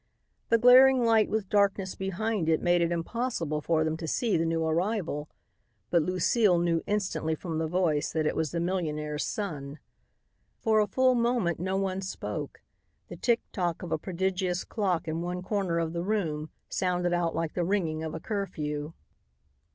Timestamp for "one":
11.77-12.01, 15.21-15.43